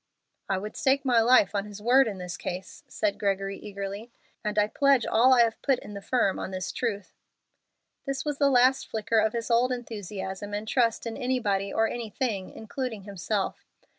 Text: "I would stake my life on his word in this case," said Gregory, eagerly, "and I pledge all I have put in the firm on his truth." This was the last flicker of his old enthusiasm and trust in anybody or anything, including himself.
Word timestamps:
"I 0.49 0.57
would 0.57 0.75
stake 0.75 1.05
my 1.05 1.21
life 1.21 1.53
on 1.53 1.65
his 1.67 1.79
word 1.79 2.07
in 2.07 2.17
this 2.17 2.35
case," 2.35 2.81
said 2.87 3.19
Gregory, 3.19 3.59
eagerly, 3.59 4.11
"and 4.43 4.57
I 4.57 4.65
pledge 4.65 5.05
all 5.05 5.31
I 5.35 5.41
have 5.43 5.61
put 5.61 5.77
in 5.77 5.93
the 5.93 6.01
firm 6.01 6.39
on 6.39 6.53
his 6.53 6.71
truth." 6.71 7.13
This 8.07 8.25
was 8.25 8.39
the 8.39 8.49
last 8.49 8.87
flicker 8.87 9.19
of 9.19 9.33
his 9.33 9.51
old 9.51 9.71
enthusiasm 9.71 10.55
and 10.55 10.67
trust 10.67 11.05
in 11.05 11.17
anybody 11.17 11.71
or 11.71 11.87
anything, 11.87 12.49
including 12.49 13.03
himself. 13.03 13.67